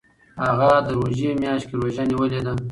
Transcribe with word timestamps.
هغه 0.45 0.69
د 0.85 0.87
روژې 0.97 1.29
میاشت 1.41 1.65
کې 1.69 1.75
روژه 1.81 2.03
نیولې 2.11 2.39
ده. 2.45 2.53